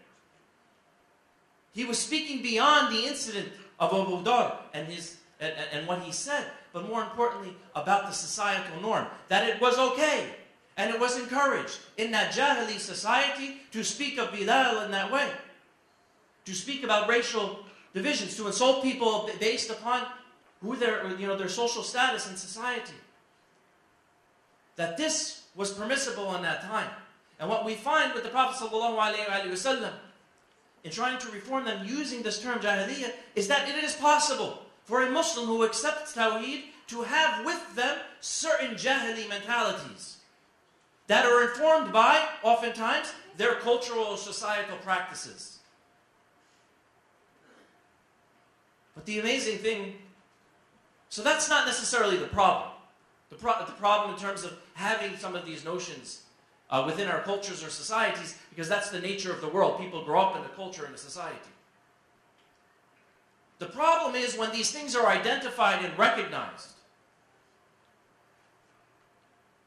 He 1.74 1.86
was 1.86 2.00
speaking 2.00 2.42
beyond 2.42 2.94
the 2.94 3.06
incident 3.06 3.50
of 3.80 3.94
Abu 3.94 4.24
Dar 4.24 4.60
and, 4.74 4.88
his, 4.88 5.18
and, 5.40 5.54
and 5.72 5.88
what 5.88 6.02
he 6.02 6.12
said, 6.12 6.46
but 6.74 6.88
more 6.88 7.04
importantly, 7.04 7.56
about 7.76 8.08
the 8.08 8.12
societal 8.12 8.82
norm. 8.82 9.06
That 9.30 9.48
it 9.48 9.62
was 9.62 9.78
okay 9.78 10.28
and 10.78 10.94
it 10.94 11.00
was 11.00 11.20
encouraged 11.20 11.80
in 11.98 12.12
that 12.12 12.34
Jahili 12.34 12.80
society 12.80 13.58
to 13.72 13.84
speak 13.84 14.20
of 14.20 14.32
Bilal 14.32 14.86
in 14.86 14.92
that 14.92 15.12
way. 15.12 15.30
To 16.46 16.54
speak 16.54 16.84
about 16.84 17.10
racial 17.10 17.66
divisions, 17.94 18.36
to 18.38 18.48
insult 18.48 18.84
people 18.84 19.30
based 19.40 19.70
upon 19.70 20.04
who 20.62 20.76
their, 20.76 21.16
you 21.18 21.28
know, 21.28 21.36
their 21.36 21.50
social 21.50 21.84
status 21.84 22.30
in 22.30 22.38
society. 22.38 22.94
That 24.76 24.98
this 24.98 25.48
was 25.56 25.72
permissible 25.72 26.36
in 26.36 26.44
that 26.44 26.62
time. 26.62 26.90
And 27.40 27.50
what 27.50 27.66
we 27.66 27.76
find 27.76 28.14
with 28.14 28.24
the 28.24 28.30
Prophet 28.30 28.64
ﷺ 28.64 29.90
in 30.88 30.94
trying 30.94 31.20
to 31.20 31.30
reform 31.32 31.66
them 31.66 31.86
using 31.86 32.24
this 32.24 32.42
term 32.42 32.60
Jahiliyyah 32.60 33.12
is 33.36 33.50
that 33.50 33.68
it 33.68 33.84
is 33.84 33.94
possible 33.96 34.64
for 34.86 35.04
a 35.04 35.12
Muslim 35.12 35.46
who 35.46 35.66
accepts 35.66 36.16
Tawheed 36.16 36.64
to 36.88 37.02
have 37.02 37.46
with 37.46 37.76
them 37.76 37.98
certain 38.22 38.76
Jahili 38.76 39.28
mentalities 39.28 40.18
that 41.08 41.26
are 41.26 41.50
informed 41.50 41.92
by, 41.92 42.26
oftentimes, 42.42 43.12
their 43.36 43.56
cultural 43.56 44.06
or 44.06 44.18
societal 44.18 44.78
practices. 44.78 45.60
But 48.96 49.06
the 49.06 49.20
amazing 49.20 49.58
thing, 49.58 49.96
so 51.10 51.22
that's 51.22 51.50
not 51.50 51.68
necessarily 51.68 52.16
the 52.16 52.28
problem. 52.28 52.70
The, 53.30 53.36
pro- 53.36 53.66
the 53.66 53.74
problem 53.74 54.14
in 54.14 54.20
terms 54.20 54.46
of 54.46 54.54
having 54.74 55.18
some 55.18 55.36
of 55.36 55.46
these 55.46 55.66
notions 55.66 56.22
uh, 56.70 56.84
within 56.86 57.08
our 57.08 57.22
cultures 57.22 57.64
or 57.64 57.70
societies, 57.70 58.38
because 58.50 58.68
that's 58.68 58.90
the 58.90 59.00
nature 59.00 59.32
of 59.32 59.42
the 59.42 59.48
world. 59.48 59.80
People 59.80 60.04
grow 60.04 60.22
up 60.22 60.36
in 60.36 60.44
a 60.44 60.56
culture 60.56 60.86
and 60.86 60.94
a 60.94 60.98
society. 60.98 61.38
The 63.60 63.68
problem 63.68 64.16
is 64.16 64.38
when 64.38 64.52
these 64.52 64.72
things 64.72 64.96
are 64.96 65.08
identified 65.08 65.84
and 65.84 65.98
recognized, 65.98 66.70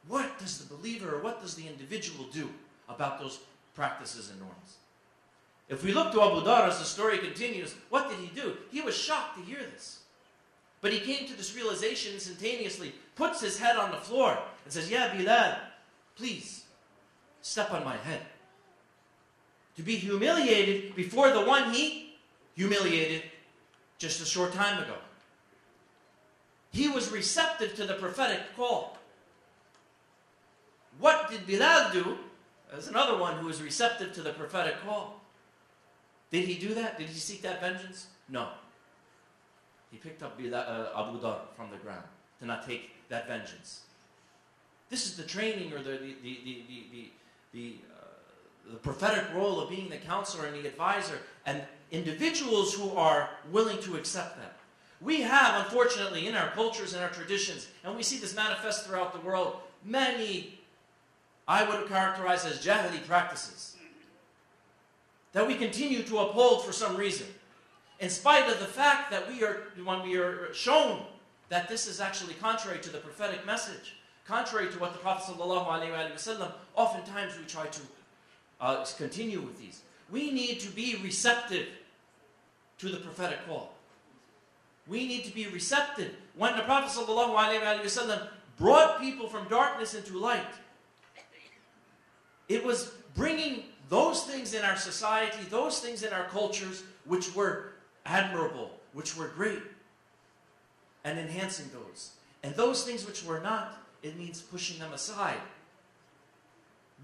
what 0.07 0.39
does 0.39 0.59
the 0.59 0.75
believer 0.75 1.17
or 1.17 1.23
what 1.23 1.41
does 1.41 1.55
the 1.55 1.67
individual 1.67 2.27
do 2.33 2.51
about 2.89 3.19
those 3.19 3.41
practices 3.75 4.31
and 4.31 4.41
norms? 4.41 4.77
If 5.69 5.85
we 5.85 5.93
look 5.93 6.13
to 6.13 6.23
Abu 6.23 6.45
Dar 6.45 6.69
as 6.69 6.79
the 6.79 6.85
story 6.85 7.19
continues, 7.19 7.75
what 7.91 8.09
did 8.09 8.19
he 8.19 8.27
do? 8.35 8.57
He 8.73 8.81
was 8.81 8.97
shocked 8.97 9.39
to 9.39 9.45
hear 9.45 9.61
this. 9.73 10.01
But 10.81 10.93
he 10.93 10.99
came 10.99 11.29
to 11.29 11.37
this 11.37 11.55
realization 11.55 12.15
instantaneously, 12.15 12.93
puts 13.15 13.41
his 13.41 13.59
head 13.59 13.77
on 13.77 13.91
the 13.91 13.99
floor, 13.99 14.37
and 14.65 14.73
says, 14.73 14.91
Yeah, 14.91 15.15
Bilal, 15.15 15.57
please, 16.17 16.65
step 17.43 17.73
on 17.73 17.85
my 17.85 17.97
head. 17.97 18.21
To 19.77 19.83
be 19.83 19.97
humiliated 19.97 20.95
before 20.95 21.31
the 21.31 21.45
one 21.45 21.73
he 21.73 22.17
humiliated 22.55 23.23
just 23.99 24.21
a 24.21 24.27
short 24.27 24.53
time 24.53 24.83
ago. 24.83 24.97
He 26.73 26.89
was 26.89 27.11
receptive 27.11 27.75
to 27.77 27.87
the 27.87 27.95
prophetic 27.95 28.57
call. 28.57 28.99
What 30.99 31.31
did 31.31 31.47
Bilal 31.47 31.93
do? 31.93 32.19
As 32.77 32.89
another 32.89 33.19
one 33.19 33.37
who 33.39 33.47
was 33.47 33.61
receptive 33.61 34.13
to 34.13 34.23
the 34.23 34.31
prophetic 34.31 34.77
call. 34.85 35.21
Did 36.31 36.47
he 36.47 36.55
do 36.55 36.75
that? 36.75 36.99
Did 36.99 37.09
he 37.09 37.19
seek 37.19 37.43
that 37.43 37.61
vengeance? 37.61 38.07
No. 38.29 38.49
He 39.91 39.97
picked 39.97 40.23
up 40.23 40.39
Bilal, 40.39 40.55
uh, 40.55 41.01
Abu 41.01 41.21
Dar 41.21 41.41
from 41.57 41.71
the 41.71 41.79
ground 41.79 42.05
to 42.39 42.47
not 42.47 42.67
take 42.67 42.91
that 43.09 43.27
vengeance. 43.27 43.81
This 44.89 45.07
is 45.07 45.17
the 45.17 45.25
training 45.25 45.73
or 45.73 45.79
the, 45.79 45.93
the, 45.93 46.17
the, 46.23 46.39
the, 46.45 46.85
the, 46.93 47.11
the, 47.53 47.77
uh, 47.91 48.73
the 48.73 48.79
prophetic 48.79 49.25
role 49.35 49.61
of 49.61 49.71
being 49.71 49.89
the 49.89 49.97
counselor 49.97 50.47
and 50.47 50.55
the 50.55 50.69
advisor 50.69 51.19
and 51.47 51.63
individuals 51.91 52.75
who 52.75 52.91
are 52.91 53.31
willing 53.51 53.81
to 53.83 53.97
accept 53.97 54.37
that. 54.39 54.57
We 55.01 55.23
have, 55.23 55.65
unfortunately, 55.65 56.27
in 56.27 56.35
our 56.35 56.51
cultures 56.51 56.93
and 56.93 57.03
our 57.03 57.11
traditions, 57.11 57.69
and 57.85 57.97
we 57.97 58.03
see 58.03 58.19
this 58.19 58.37
manifest 58.37 58.87
throughout 58.87 59.13
the 59.13 59.27
world, 59.27 59.57
many 59.85 60.59
I 61.49 61.69
would 61.69 61.89
characterize 61.89 62.45
as 62.45 62.65
Jahili 62.65 63.05
practices 63.07 63.77
that 65.33 65.47
we 65.47 65.55
continue 65.55 66.03
to 66.03 66.19
uphold 66.19 66.65
for 66.65 66.73
some 66.73 66.97
reason, 66.97 67.27
in 68.01 68.11
spite 68.11 68.49
of 68.51 68.59
the 68.59 68.67
fact 68.67 69.11
that 69.11 69.29
we 69.29 69.45
are, 69.45 69.65
when 69.85 70.03
we 70.03 70.17
are 70.17 70.53
shown 70.53 71.03
that 71.49 71.69
this 71.69 71.87
is 71.87 72.01
actually 72.01 72.35
contrary 72.35 72.79
to 72.81 72.91
the 72.91 72.99
prophetic 72.99 73.45
message, 73.47 73.97
contrary 74.27 74.71
to 74.71 74.79
what 74.79 74.93
the 74.93 74.99
Prophet 74.99 75.35
ﷺ, 75.37 76.53
oftentimes 76.75 77.39
we 77.39 77.45
try 77.45 77.67
to 77.67 77.81
uh, 78.61 78.85
continue 78.97 79.41
with 79.41 79.59
these. 79.59 79.83
We 80.11 80.31
need 80.31 80.61
to 80.61 80.71
be 80.71 80.97
receptive 81.03 81.67
to 82.79 82.89
the 82.89 82.99
prophetic 82.99 83.47
call. 83.47 83.75
We 84.87 85.07
need 85.07 85.25
to 85.25 85.35
be 85.35 85.47
receptive. 85.47 86.15
When 86.37 86.57
the 86.57 86.63
Prophet 86.63 86.99
ﷺ 86.99 88.29
brought 88.59 89.01
people 89.01 89.29
from 89.29 89.49
darkness 89.49 89.95
into 89.95 90.19
light, 90.19 90.45
it 92.49 92.65
was 92.65 92.93
bringing 93.15 93.65
those 93.89 94.25
things 94.25 94.55
in 94.55 94.63
our 94.63 94.77
society, 94.77 95.39
those 95.51 95.81
things 95.81 96.03
in 96.03 96.13
our 96.13 96.25
cultures, 96.25 96.83
which 97.05 97.35
were 97.35 97.73
admirable, 98.07 98.71
which 98.93 99.17
were 99.17 99.29
great, 99.29 99.63
and 101.05 101.19
enhancing 101.19 101.71
those. 101.73 102.13
And 102.43 102.55
those 102.55 102.85
things 102.85 103.07
which 103.07 103.25
were 103.25 103.41
not, 103.41 103.77
it 104.03 104.17
means 104.17 104.41
pushing 104.41 104.79
them 104.79 104.93
aside. 104.93 105.41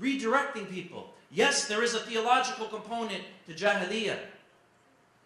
Redirecting 0.01 0.71
people. 0.71 1.13
Yes, 1.31 1.67
there 1.67 1.83
is 1.83 1.95
a 1.95 2.01
theological 2.01 2.67
component 2.67 3.23
to 3.47 3.55
Jahiliyyah, 3.55 4.19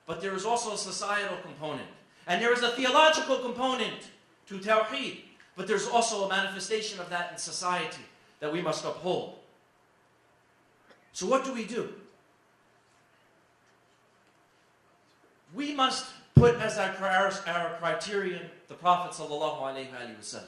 but 0.06 0.20
there 0.20 0.34
is 0.34 0.44
also 0.44 0.74
a 0.74 0.78
societal 0.78 1.36
component. 1.42 1.88
And 2.26 2.42
there 2.42 2.52
is 2.52 2.62
a 2.62 2.70
theological 2.70 3.38
component 3.38 4.08
to 4.48 4.58
Tawheed, 4.58 5.20
but 5.56 5.66
there's 5.66 5.86
also 5.86 6.26
a 6.26 6.28
manifestation 6.28 7.00
of 7.00 7.10
that 7.10 7.32
in 7.32 7.38
society 7.38 8.02
that 8.40 8.52
we 8.52 8.62
must 8.62 8.84
uphold. 8.84 9.38
So, 11.12 11.26
what 11.26 11.44
do 11.44 11.52
we 11.52 11.64
do? 11.64 11.92
We 15.54 15.74
must 15.74 16.06
put 16.34 16.54
as 16.56 16.78
our, 16.78 16.94
our 17.46 17.76
criterion 17.78 18.42
the 18.68 18.74
Prophet 18.74 19.12
ﷺ. 19.20 20.42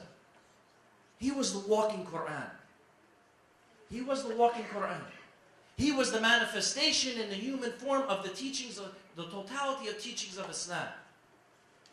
He 1.23 1.31
was 1.31 1.53
the 1.53 1.69
walking 1.69 2.05
Quran. 2.05 2.49
He 3.89 4.01
was 4.01 4.27
the 4.27 4.35
walking 4.35 4.65
Quran. 4.65 4.99
He 5.77 5.93
was 5.93 6.11
the 6.11 6.19
manifestation 6.19 7.17
in 7.17 7.29
the 7.29 7.35
human 7.35 7.71
form 7.71 8.01
of 8.09 8.23
the 8.23 8.29
teachings 8.29 8.77
of 8.77 8.93
the 9.15 9.23
totality 9.27 9.87
of 9.87 10.01
teachings 10.01 10.37
of 10.37 10.49
Islam. 10.49 10.89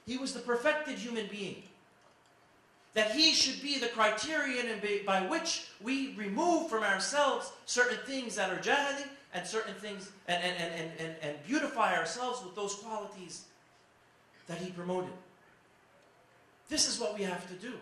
He 0.05 0.19
was 0.19 0.33
the 0.33 0.41
perfected 0.41 0.99
human 0.99 1.29
being. 1.29 1.63
That 2.95 3.13
he 3.13 3.33
should 3.33 3.63
be 3.63 3.79
the 3.79 3.87
criterion 3.87 4.67
by 5.07 5.21
which 5.21 5.69
we 5.81 6.13
remove 6.17 6.69
from 6.69 6.83
ourselves 6.83 7.53
certain 7.67 7.99
things 8.07 8.35
that 8.35 8.51
are 8.51 8.59
jahili 8.59 9.07
and 9.33 9.47
certain 9.47 9.75
things 9.75 10.11
and, 10.27 10.43
and, 10.43 10.57
and, 10.75 10.91
and, 10.99 11.15
and 11.23 11.47
beautify 11.47 11.97
ourselves 11.97 12.43
with 12.45 12.57
those 12.57 12.75
qualities 12.75 13.45
that 14.49 14.59
he 14.59 14.71
promoted. 14.71 15.13
This 16.69 16.89
is 16.89 16.99
what 16.99 17.17
we 17.17 17.23
have 17.23 17.47
to 17.47 17.55
do. 17.55 17.75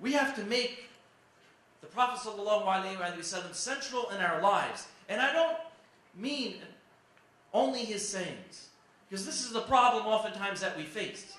We 0.00 0.12
have 0.12 0.34
to 0.36 0.44
make 0.44 0.88
the 1.80 1.86
Prophet 1.86 2.28
ﷺ 2.28 3.54
central 3.54 4.10
in 4.10 4.20
our 4.20 4.40
lives. 4.40 4.86
And 5.08 5.20
I 5.20 5.32
don't 5.32 5.58
mean 6.16 6.56
only 7.52 7.84
his 7.84 8.06
sayings, 8.06 8.68
because 9.08 9.24
this 9.24 9.44
is 9.44 9.52
the 9.52 9.60
problem 9.62 10.06
oftentimes 10.06 10.60
that 10.60 10.76
we 10.76 10.84
face. 10.84 11.36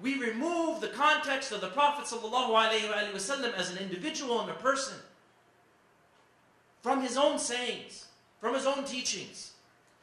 We 0.00 0.18
remove 0.18 0.80
the 0.80 0.88
context 0.88 1.52
of 1.52 1.60
the 1.60 1.68
Prophet 1.68 2.06
ﷺ 2.06 3.54
as 3.54 3.70
an 3.70 3.78
individual 3.78 4.40
and 4.40 4.50
a 4.50 4.54
person 4.54 4.96
from 6.82 7.02
his 7.02 7.16
own 7.16 7.38
sayings, 7.38 8.06
from 8.40 8.54
his 8.54 8.66
own 8.66 8.84
teachings. 8.84 9.52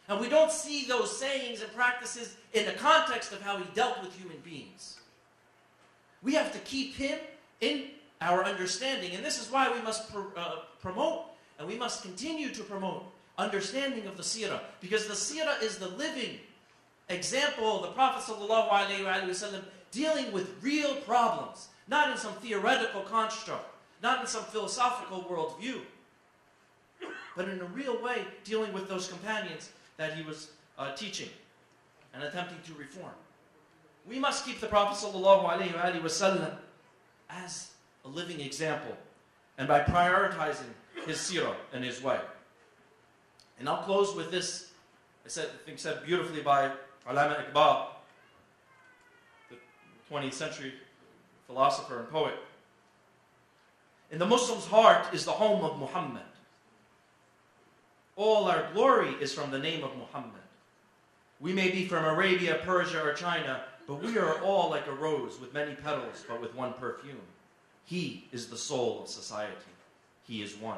And 0.08 0.20
we 0.20 0.29
don't 0.29 0.51
see 0.51 0.86
those 0.86 1.18
sayings 1.20 1.62
and 1.62 1.74
practices 1.75 2.38
in 2.53 2.65
the 2.65 2.72
context 2.72 3.34
of 3.34 3.41
how 3.41 3.58
he 3.58 3.65
dealt 3.75 4.01
with 4.01 4.15
human 4.15 4.38
beings. 4.39 5.00
We 6.24 6.34
have 6.36 6.53
to 6.53 6.60
keep 6.60 6.96
him 6.96 7.20
in 7.62 7.86
our 8.22 8.44
understanding. 8.44 9.16
And 9.16 9.24
this 9.24 9.42
is 9.42 9.51
why 9.51 9.72
we 9.72 9.82
must 9.82 10.12
pr 10.12 10.20
uh, 10.36 10.56
promote 10.82 11.25
and 11.58 11.68
we 11.68 11.78
must 11.78 12.04
continue 12.04 12.50
to 12.54 12.63
promote 12.63 13.04
understanding 13.38 14.08
of 14.08 14.18
the 14.18 14.24
seerah. 14.24 14.60
Because 14.82 15.08
the 15.08 15.13
seerah 15.13 15.62
is 15.62 15.78
the 15.78 15.89
living 15.89 16.39
example 17.10 17.78
of 17.78 17.82
the 17.84 17.89
Prophet 17.89 18.32
ﷺ 18.32 19.62
dealing 19.92 20.32
with 20.32 20.56
real 20.62 20.96
problems, 20.98 21.68
not 21.88 22.12
in 22.12 22.18
some 22.18 22.34
theoretical 22.34 23.01
construct, 23.01 23.66
not 24.01 24.22
in 24.22 24.28
some 24.28 24.44
philosophical 24.44 25.24
worldview, 25.24 25.82
but 27.36 27.50
in 27.50 27.60
a 27.60 27.66
real 27.66 28.01
way 28.01 28.24
dealing 28.44 28.72
with 28.74 28.88
those 28.88 29.08
companions 29.08 29.70
that 29.98 30.13
he 30.13 30.24
was 30.24 30.51
uh, 30.78 30.94
teaching 30.94 31.30
and 32.13 32.24
attempting 32.24 32.58
to 32.66 32.74
reform. 32.80 33.13
We 34.08 34.20
must 34.20 34.46
keep 34.46 34.60
the 34.60 34.68
Prophet 34.68 35.06
ﷺ 35.06 36.51
as 37.29 37.71
a 38.05 38.07
living 38.07 38.39
example 38.39 38.95
and 39.57 39.67
by 39.67 39.81
prioritizing 39.81 40.69
his 41.05 41.17
seerah 41.17 41.55
and 41.74 41.83
his 41.83 42.01
way. 42.01 42.19
And 43.59 43.68
I'll 43.68 43.83
close 43.83 44.15
with 44.15 44.31
this, 44.31 44.72
I, 45.25 45.29
said, 45.29 45.48
I 45.48 45.65
think 45.65 45.79
said 45.79 46.05
beautifully 46.05 46.42
by 46.42 46.72
Allama 47.07 47.51
Iqbal, 47.51 47.87
the 49.50 49.57
20th 50.11 50.33
century 50.33 50.74
philosopher 51.46 52.00
and 52.00 52.09
poet. 52.09 52.35
In 54.11 54.18
the 54.18 54.25
Muslim's 54.25 54.65
heart 54.65 55.13
is 55.13 55.25
the 55.25 55.31
home 55.31 55.63
of 55.63 55.77
Muhammad. 55.77 56.24
All 58.15 58.46
our 58.46 58.70
glory 58.74 59.15
is 59.22 59.33
from 59.33 59.51
the 59.51 59.59
name 59.59 59.83
of 59.83 59.96
Muhammad. 59.96 60.31
We 61.39 61.53
may 61.53 61.70
be 61.70 61.85
from 61.85 62.05
Arabia, 62.05 62.59
Persia, 62.63 63.01
or 63.01 63.13
China, 63.13 63.63
but 63.90 64.04
we 64.04 64.20
are 64.20 64.40
all 64.44 64.70
like 64.70 64.86
a 64.86 64.94
rose 64.94 65.40
with 65.42 65.52
many 65.52 65.74
petals, 65.74 66.24
but 66.28 66.40
with 66.40 66.54
one 66.54 66.74
perfume. 66.74 67.25
He 67.86 68.28
is 68.32 68.46
the 68.46 68.56
soul 68.56 69.02
of 69.02 69.10
society. 69.10 69.56
He 70.28 70.44
is 70.44 70.56
one. 70.56 70.78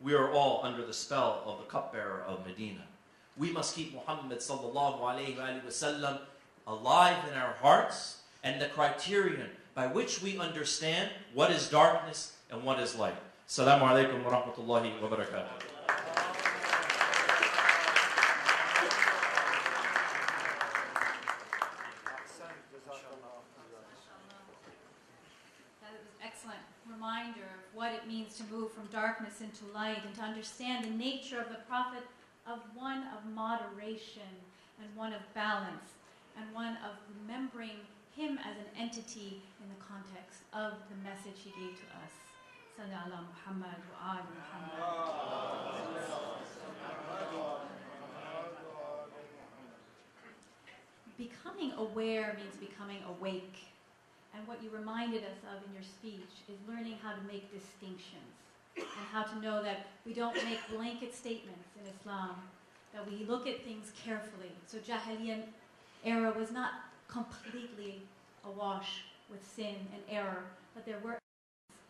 We 0.00 0.14
are 0.14 0.32
all 0.32 0.60
under 0.64 0.84
the 0.84 0.92
spell 0.92 1.44
of 1.46 1.58
the 1.58 1.70
cupbearer 1.70 2.24
of 2.26 2.44
Medina. 2.44 2.82
We 3.38 3.52
must 3.52 3.76
keep 3.76 3.94
Muhammad 3.94 4.38
sallallahu 4.38 4.98
alayhi 5.02 5.64
wasallam 5.64 6.18
alive 6.66 7.16
in 7.30 7.38
our 7.38 7.52
hearts 7.52 8.22
and 8.42 8.60
the 8.60 8.66
criterion 8.66 9.50
by 9.76 9.86
which 9.86 10.20
we 10.20 10.36
understand 10.36 11.10
what 11.32 11.52
is 11.52 11.68
darkness 11.68 12.32
and 12.50 12.64
what 12.64 12.80
is 12.80 12.96
light. 12.96 13.14
Assalamu 13.48 13.82
alaikum 13.82 14.24
wa 14.24 14.32
rahmatullahi 14.32 15.00
wa 15.00 15.08
barakatuh. 15.08 15.75
To 28.36 28.44
move 28.52 28.70
from 28.72 28.86
darkness 28.92 29.40
into 29.40 29.64
light 29.72 30.04
and 30.04 30.14
to 30.14 30.22
understand 30.22 30.84
the 30.84 30.90
nature 30.90 31.40
of 31.40 31.48
the 31.48 31.60
prophet 31.68 32.02
of 32.46 32.60
one 32.74 33.04
of 33.16 33.24
moderation 33.34 34.28
and 34.80 34.88
one 34.94 35.12
of 35.12 35.22
balance 35.34 35.96
and 36.36 36.44
one 36.54 36.76
of 36.84 36.92
remembering 37.16 37.80
him 38.14 38.38
as 38.44 38.56
an 38.56 38.70
entity 38.78 39.40
in 39.60 39.68
the 39.68 39.80
context 39.80 40.40
of 40.52 40.72
the 40.88 40.96
message 41.02 41.40
he 41.42 41.50
gave 41.50 41.76
to 41.76 41.86
us. 42.04 42.12
Sallallahu 42.76 43.24
Muhammad 43.32 43.80
wa 43.92 44.20
Muhammad. 44.20 44.84
Becoming 51.16 51.72
aware 51.72 52.36
means 52.36 52.56
becoming 52.56 52.98
awake. 53.08 53.75
And 54.34 54.46
what 54.46 54.62
you 54.62 54.70
reminded 54.70 55.22
us 55.22 55.38
of 55.44 55.66
in 55.66 55.74
your 55.74 55.82
speech 55.82 56.44
is 56.48 56.56
learning 56.68 56.98
how 57.02 57.12
to 57.12 57.22
make 57.22 57.52
distinctions 57.52 58.36
and 58.76 59.06
how 59.12 59.22
to 59.22 59.38
know 59.40 59.62
that 59.62 59.86
we 60.04 60.12
don't 60.12 60.34
make 60.44 60.58
blanket 60.70 61.14
statements 61.14 61.68
in 61.80 61.90
Islam, 61.98 62.36
that 62.92 63.10
we 63.10 63.24
look 63.24 63.46
at 63.46 63.64
things 63.64 63.92
carefully. 64.04 64.52
So 64.66 64.78
Jahiliyyah 64.78 65.42
era 66.04 66.32
was 66.36 66.50
not 66.50 66.72
completely 67.08 68.02
awash 68.44 69.04
with 69.30 69.40
sin 69.44 69.76
and 69.92 70.02
error, 70.10 70.44
but 70.74 70.84
there 70.84 70.98
were 71.02 71.18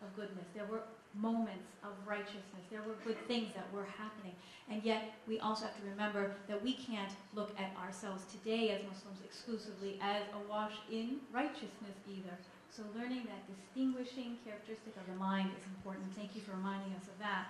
of 0.01 0.15
goodness. 0.15 0.45
There 0.53 0.65
were 0.65 0.81
moments 1.17 1.71
of 1.83 1.91
righteousness. 2.05 2.63
There 2.69 2.81
were 2.81 2.95
good 3.05 3.17
things 3.27 3.49
that 3.55 3.71
were 3.73 3.85
happening. 3.85 4.35
And 4.69 4.83
yet, 4.83 5.13
we 5.27 5.39
also 5.39 5.65
have 5.65 5.75
to 5.77 5.89
remember 5.89 6.35
that 6.47 6.61
we 6.61 6.73
can't 6.73 7.11
look 7.33 7.51
at 7.57 7.75
ourselves 7.81 8.25
today 8.31 8.71
as 8.71 8.81
Muslims 8.83 9.19
exclusively 9.23 9.99
as 10.01 10.23
awash 10.45 10.73
in 10.91 11.17
righteousness 11.31 11.97
either. 12.07 12.37
So 12.69 12.83
learning 12.95 13.25
that 13.25 13.47
distinguishing 13.47 14.37
characteristic 14.45 14.95
of 14.97 15.07
the 15.07 15.17
mind 15.17 15.49
is 15.57 15.65
important. 15.65 16.13
Thank 16.15 16.35
you 16.35 16.41
for 16.41 16.51
reminding 16.51 16.93
us 16.93 17.07
of 17.07 17.17
that. 17.19 17.47